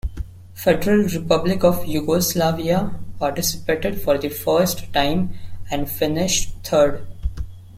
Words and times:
Federal 0.55 1.03
Republic 1.09 1.63
of 1.63 1.85
Yugoslavia 1.85 2.95
participated 3.19 4.01
for 4.01 4.17
the 4.17 4.29
first 4.29 4.91
time 4.91 5.35
and 5.69 5.87
finished 5.87 6.49
third. 6.63 7.05